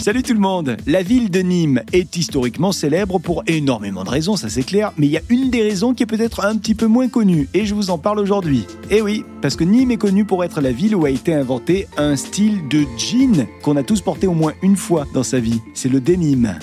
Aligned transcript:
Salut 0.00 0.22
tout 0.22 0.32
le 0.32 0.40
monde 0.40 0.76
La 0.86 1.02
ville 1.02 1.30
de 1.30 1.40
Nîmes 1.40 1.82
est 1.92 2.16
historiquement 2.16 2.72
célèbre 2.72 3.18
pour 3.18 3.42
énormément 3.46 4.04
de 4.04 4.08
raisons, 4.10 4.36
ça 4.36 4.48
c'est 4.48 4.62
clair, 4.62 4.92
mais 4.96 5.06
il 5.06 5.12
y 5.12 5.16
a 5.18 5.22
une 5.28 5.50
des 5.50 5.62
raisons 5.62 5.92
qui 5.92 6.02
est 6.02 6.06
peut-être 6.06 6.44
un 6.44 6.56
petit 6.56 6.74
peu 6.74 6.86
moins 6.86 7.08
connue, 7.08 7.48
et 7.52 7.66
je 7.66 7.74
vous 7.74 7.90
en 7.90 7.98
parle 7.98 8.18
aujourd'hui. 8.18 8.64
Eh 8.90 9.02
oui, 9.02 9.24
parce 9.42 9.56
que 9.56 9.64
Nîmes 9.64 9.90
est 9.90 9.96
connue 9.98 10.24
pour 10.24 10.44
être 10.44 10.60
la 10.60 10.72
ville 10.72 10.94
où 10.94 11.04
a 11.04 11.10
été 11.10 11.34
inventé 11.34 11.88
un 11.98 12.16
style 12.16 12.66
de 12.68 12.84
jean 12.96 13.46
qu'on 13.62 13.76
a 13.76 13.82
tous 13.82 14.00
porté 14.00 14.26
au 14.26 14.34
moins 14.34 14.52
une 14.62 14.76
fois 14.76 15.04
dans 15.12 15.22
sa 15.22 15.40
vie, 15.40 15.60
c'est 15.74 15.90
le 15.90 16.00
denim. 16.00 16.54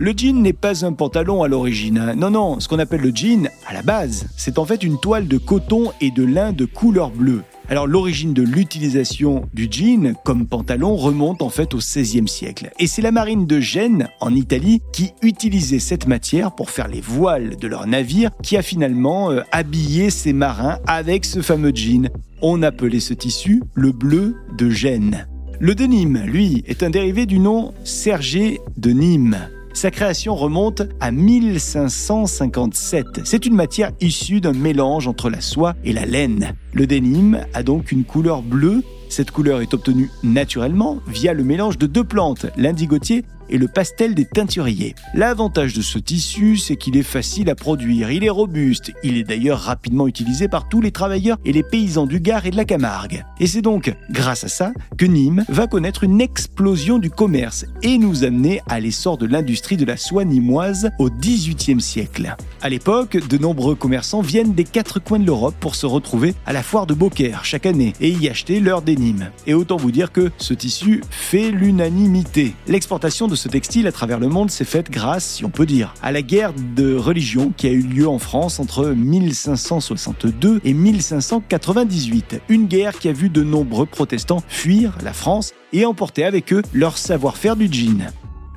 Le 0.00 0.12
jean 0.16 0.42
n'est 0.42 0.52
pas 0.52 0.84
un 0.84 0.92
pantalon 0.92 1.42
à 1.42 1.48
l'origine. 1.48 1.98
hein. 1.98 2.14
Non, 2.14 2.30
non, 2.30 2.60
ce 2.60 2.68
qu'on 2.68 2.78
appelle 2.78 3.00
le 3.00 3.10
jean, 3.14 3.48
à 3.66 3.72
la 3.74 3.82
base, 3.82 4.26
c'est 4.36 4.58
en 4.58 4.64
fait 4.64 4.82
une 4.84 5.00
toile 5.00 5.26
de 5.26 5.38
coton 5.38 5.90
et 6.00 6.10
de 6.10 6.22
lin 6.24 6.52
de 6.52 6.66
couleur 6.66 7.10
bleue. 7.10 7.42
Alors 7.70 7.86
l'origine 7.86 8.32
de 8.32 8.42
l'utilisation 8.42 9.46
du 9.52 9.68
jean 9.70 10.14
comme 10.24 10.46
pantalon 10.46 10.96
remonte 10.96 11.42
en 11.42 11.50
fait 11.50 11.74
au 11.74 11.78
XVIe 11.78 12.26
siècle. 12.26 12.70
Et 12.78 12.86
c'est 12.86 13.02
la 13.02 13.12
marine 13.12 13.46
de 13.46 13.60
Gênes, 13.60 14.08
en 14.20 14.34
Italie, 14.34 14.80
qui 14.92 15.12
utilisait 15.20 15.78
cette 15.78 16.06
matière 16.06 16.54
pour 16.54 16.70
faire 16.70 16.88
les 16.88 17.02
voiles 17.02 17.56
de 17.56 17.68
leurs 17.68 17.86
navires, 17.86 18.30
qui 18.42 18.56
a 18.56 18.62
finalement 18.62 19.30
euh, 19.30 19.42
habillé 19.52 20.08
ses 20.08 20.32
marins 20.32 20.78
avec 20.86 21.26
ce 21.26 21.42
fameux 21.42 21.72
jean. 21.74 22.08
On 22.40 22.62
appelait 22.62 23.00
ce 23.00 23.12
tissu 23.12 23.62
le 23.74 23.92
bleu 23.92 24.36
de 24.56 24.70
Gênes. 24.70 25.26
Le 25.60 25.74
denim, 25.74 26.22
lui, 26.24 26.62
est 26.66 26.82
un 26.82 26.90
dérivé 26.90 27.26
du 27.26 27.38
nom 27.38 27.74
Sergé 27.84 28.60
de 28.76 28.90
Nîmes. 28.90 29.36
Sa 29.78 29.92
création 29.92 30.34
remonte 30.34 30.82
à 30.98 31.12
1557. 31.12 33.20
C'est 33.22 33.46
une 33.46 33.54
matière 33.54 33.92
issue 34.00 34.40
d'un 34.40 34.52
mélange 34.52 35.06
entre 35.06 35.30
la 35.30 35.40
soie 35.40 35.76
et 35.84 35.92
la 35.92 36.04
laine. 36.04 36.56
Le 36.72 36.88
denim 36.88 37.38
a 37.54 37.62
donc 37.62 37.92
une 37.92 38.02
couleur 38.02 38.42
bleue. 38.42 38.82
Cette 39.08 39.30
couleur 39.30 39.60
est 39.60 39.74
obtenue 39.74 40.10
naturellement 40.22 40.98
via 41.06 41.32
le 41.32 41.44
mélange 41.44 41.78
de 41.78 41.86
deux 41.86 42.04
plantes, 42.04 42.46
l'indigotier 42.56 43.24
et 43.50 43.58
le 43.58 43.68
pastel 43.68 44.14
des 44.14 44.24
teinturiers. 44.24 44.94
L'avantage 45.14 45.72
de 45.74 45.82
ce 45.82 45.98
tissu, 45.98 46.56
c'est 46.56 46.76
qu'il 46.76 46.96
est 46.96 47.02
facile 47.02 47.50
à 47.50 47.54
produire, 47.54 48.10
il 48.10 48.24
est 48.24 48.30
robuste, 48.30 48.92
il 49.02 49.16
est 49.16 49.24
d'ailleurs 49.24 49.60
rapidement 49.60 50.06
utilisé 50.06 50.48
par 50.48 50.68
tous 50.68 50.80
les 50.80 50.90
travailleurs 50.90 51.38
et 51.44 51.52
les 51.52 51.62
paysans 51.62 52.06
du 52.06 52.20
Gard 52.20 52.46
et 52.46 52.50
de 52.50 52.56
la 52.56 52.64
Camargue. 52.64 53.24
Et 53.40 53.46
c'est 53.46 53.62
donc 53.62 53.94
grâce 54.10 54.44
à 54.44 54.48
ça 54.48 54.72
que 54.96 55.06
Nîmes 55.06 55.44
va 55.48 55.66
connaître 55.66 56.04
une 56.04 56.20
explosion 56.20 56.98
du 56.98 57.10
commerce 57.10 57.64
et 57.82 57.98
nous 57.98 58.24
amener 58.24 58.60
à 58.68 58.80
l'essor 58.80 59.18
de 59.18 59.26
l'industrie 59.26 59.76
de 59.76 59.84
la 59.84 59.96
soie 59.96 60.24
nîmoise 60.24 60.90
au 60.98 61.10
XVIIIe 61.10 61.80
siècle. 61.80 62.36
À 62.60 62.68
l'époque, 62.68 63.16
de 63.28 63.38
nombreux 63.38 63.74
commerçants 63.74 64.20
viennent 64.20 64.54
des 64.54 64.64
quatre 64.64 64.98
coins 64.98 65.18
de 65.18 65.26
l'Europe 65.26 65.54
pour 65.60 65.74
se 65.74 65.86
retrouver 65.86 66.34
à 66.46 66.52
la 66.52 66.62
foire 66.62 66.86
de 66.86 66.94
Beaucaire 66.94 67.44
chaque 67.44 67.66
année 67.66 67.92
et 68.00 68.10
y 68.10 68.28
acheter 68.28 68.60
leur 68.60 68.82
Et 69.46 69.54
autant 69.54 69.76
vous 69.76 69.90
dire 69.90 70.12
que 70.12 70.30
ce 70.38 70.54
tissu 70.54 71.02
fait 71.10 71.50
l'unanimité. 71.50 72.54
L'exportation 72.66 73.28
de 73.28 73.36
ce 73.36 73.48
textile 73.48 73.86
à 73.86 73.92
travers 73.92 74.18
le 74.18 74.28
monde 74.28 74.50
s'est 74.50 74.64
faite 74.64 74.90
grâce, 74.90 75.24
si 75.24 75.44
on 75.44 75.50
peut 75.50 75.66
dire, 75.66 75.94
à 76.02 76.12
la 76.12 76.22
guerre 76.22 76.52
de 76.52 76.94
religion 76.94 77.52
qui 77.56 77.66
a 77.66 77.70
eu 77.70 77.82
lieu 77.82 78.08
en 78.08 78.18
France 78.18 78.60
entre 78.60 78.86
1562 78.86 80.60
et 80.64 80.72
1598. 80.72 82.40
Une 82.48 82.66
guerre 82.66 82.98
qui 82.98 83.08
a 83.08 83.12
vu 83.12 83.28
de 83.28 83.42
nombreux 83.42 83.86
protestants 83.86 84.42
fuir 84.48 84.96
la 85.02 85.12
France 85.12 85.52
et 85.72 85.84
emporter 85.84 86.24
avec 86.24 86.52
eux 86.52 86.62
leur 86.72 86.98
savoir-faire 86.98 87.56
du 87.56 87.68
jean. 87.72 88.10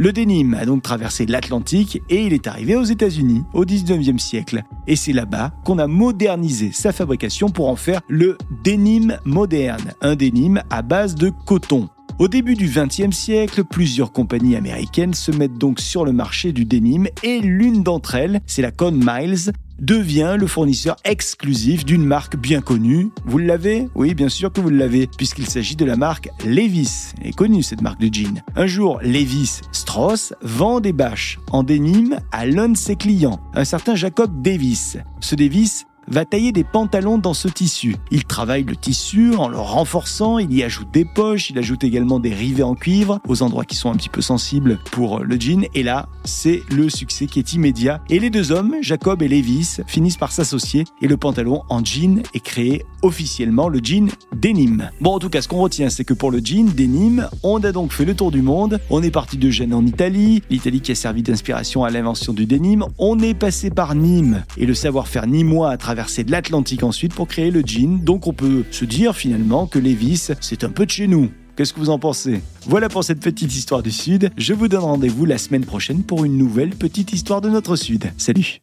Le 0.00 0.12
denim 0.12 0.54
a 0.54 0.64
donc 0.64 0.84
traversé 0.84 1.26
l'Atlantique 1.26 2.00
et 2.08 2.22
il 2.22 2.32
est 2.32 2.46
arrivé 2.46 2.76
aux 2.76 2.84
États-Unis 2.84 3.42
au 3.52 3.64
19e 3.64 4.18
siècle. 4.18 4.62
Et 4.86 4.94
c'est 4.94 5.12
là-bas 5.12 5.50
qu'on 5.64 5.78
a 5.78 5.88
modernisé 5.88 6.70
sa 6.72 6.92
fabrication 6.92 7.48
pour 7.48 7.68
en 7.68 7.74
faire 7.74 8.00
le 8.08 8.38
denim 8.62 9.18
moderne, 9.24 9.94
un 10.00 10.14
denim 10.14 10.62
à 10.70 10.82
base 10.82 11.16
de 11.16 11.32
coton. 11.46 11.88
Au 12.20 12.28
début 12.28 12.54
du 12.54 12.68
XXe 12.68 13.10
siècle, 13.10 13.64
plusieurs 13.64 14.12
compagnies 14.12 14.54
américaines 14.54 15.14
se 15.14 15.32
mettent 15.32 15.58
donc 15.58 15.80
sur 15.80 16.04
le 16.04 16.12
marché 16.12 16.52
du 16.52 16.64
denim 16.64 17.06
et 17.24 17.40
l'une 17.40 17.82
d'entre 17.82 18.14
elles, 18.14 18.40
c'est 18.46 18.62
la 18.62 18.70
Con 18.70 18.92
Miles, 18.92 19.52
devient 19.78 20.36
le 20.38 20.46
fournisseur 20.46 20.96
exclusif 21.04 21.84
d'une 21.84 22.04
marque 22.04 22.36
bien 22.36 22.60
connue. 22.60 23.10
Vous 23.24 23.38
l'avez 23.38 23.88
Oui, 23.94 24.14
bien 24.14 24.28
sûr 24.28 24.52
que 24.52 24.60
vous 24.60 24.70
l'avez, 24.70 25.06
puisqu'il 25.06 25.46
s'agit 25.46 25.76
de 25.76 25.84
la 25.84 25.96
marque 25.96 26.28
Levis. 26.44 27.12
Elle 27.20 27.28
est 27.28 27.32
connue 27.32 27.62
cette 27.62 27.82
marque 27.82 28.00
de 28.00 28.12
jean. 28.12 28.42
Un 28.56 28.66
jour, 28.66 29.00
Levis 29.02 29.60
Strauss 29.72 30.34
vend 30.42 30.80
des 30.80 30.92
bâches 30.92 31.38
en 31.50 31.62
denim 31.62 32.18
à 32.32 32.46
l'un 32.46 32.68
de 32.68 32.76
ses 32.76 32.96
clients, 32.96 33.40
un 33.54 33.64
certain 33.64 33.94
Jacob 33.94 34.42
Davis. 34.42 34.98
Ce 35.20 35.34
Davis 35.34 35.86
va 36.08 36.24
tailler 36.24 36.52
des 36.52 36.64
pantalons 36.64 37.18
dans 37.18 37.34
ce 37.34 37.48
tissu. 37.48 37.96
Il 38.10 38.24
travaille 38.24 38.64
le 38.64 38.76
tissu 38.76 39.34
en 39.36 39.48
le 39.48 39.58
renforçant, 39.58 40.38
il 40.38 40.52
y 40.52 40.62
ajoute 40.62 40.90
des 40.92 41.04
poches, 41.04 41.50
il 41.50 41.58
ajoute 41.58 41.84
également 41.84 42.18
des 42.20 42.32
rivets 42.34 42.62
en 42.62 42.74
cuivre 42.74 43.20
aux 43.28 43.42
endroits 43.42 43.64
qui 43.64 43.76
sont 43.76 43.90
un 43.90 43.96
petit 43.96 44.08
peu 44.08 44.20
sensibles 44.20 44.78
pour 44.90 45.20
le 45.20 45.38
jean. 45.38 45.66
Et 45.74 45.82
là, 45.82 46.08
c'est 46.24 46.62
le 46.70 46.88
succès 46.88 47.26
qui 47.26 47.38
est 47.38 47.52
immédiat. 47.52 48.00
Et 48.08 48.18
les 48.18 48.30
deux 48.30 48.52
hommes, 48.52 48.76
Jacob 48.80 49.22
et 49.22 49.28
Levis, 49.28 49.80
finissent 49.86 50.16
par 50.16 50.32
s'associer 50.32 50.84
et 51.02 51.08
le 51.08 51.16
pantalon 51.16 51.62
en 51.68 51.84
jean 51.84 52.22
est 52.34 52.40
créé 52.40 52.84
officiellement 53.02 53.68
le 53.68 53.80
jean 53.82 54.08
denim. 54.34 54.90
Bon, 55.00 55.14
en 55.14 55.18
tout 55.18 55.30
cas, 55.30 55.42
ce 55.42 55.48
qu'on 55.48 55.58
retient, 55.58 55.90
c'est 55.90 56.04
que 56.04 56.14
pour 56.14 56.30
le 56.30 56.40
jean 56.42 56.72
denim, 56.74 57.28
on 57.42 57.62
a 57.62 57.72
donc 57.72 57.92
fait 57.92 58.04
le 58.04 58.14
tour 58.14 58.30
du 58.30 58.42
monde. 58.42 58.80
On 58.90 59.02
est 59.02 59.10
parti 59.10 59.36
de 59.36 59.50
Gênes 59.50 59.74
en 59.74 59.84
Italie, 59.84 60.42
l'Italie 60.50 60.80
qui 60.80 60.92
a 60.92 60.94
servi 60.94 61.22
d'inspiration 61.22 61.84
à 61.84 61.90
l'invention 61.90 62.32
du 62.32 62.46
denim. 62.46 62.84
On 62.98 63.18
est 63.20 63.34
passé 63.34 63.70
par 63.70 63.94
Nîmes 63.94 64.44
et 64.56 64.66
le 64.66 64.74
savoir-faire 64.74 65.26
nîmois 65.26 65.70
à 65.70 65.76
traverser 65.98 66.22
de 66.22 66.30
l'Atlantique 66.30 66.84
ensuite 66.84 67.12
pour 67.12 67.26
créer 67.26 67.50
le 67.50 67.60
jean. 67.66 67.98
Donc 68.04 68.28
on 68.28 68.32
peut 68.32 68.64
se 68.70 68.84
dire 68.84 69.16
finalement 69.16 69.66
que 69.66 69.80
Levis, 69.80 70.30
c'est 70.40 70.62
un 70.62 70.68
peu 70.68 70.86
de 70.86 70.90
chez 70.92 71.08
nous. 71.08 71.28
Qu'est-ce 71.56 71.72
que 71.72 71.80
vous 71.80 71.90
en 71.90 71.98
pensez? 71.98 72.40
Voilà 72.66 72.88
pour 72.88 73.02
cette 73.02 73.18
petite 73.18 73.52
histoire 73.52 73.82
du 73.82 73.90
Sud. 73.90 74.30
Je 74.36 74.54
vous 74.54 74.68
donne 74.68 74.82
rendez-vous 74.82 75.24
la 75.24 75.38
semaine 75.38 75.64
prochaine 75.64 76.04
pour 76.04 76.24
une 76.24 76.38
nouvelle 76.38 76.70
petite 76.70 77.12
histoire 77.12 77.40
de 77.40 77.48
notre 77.48 77.74
Sud. 77.74 78.12
Salut 78.16 78.56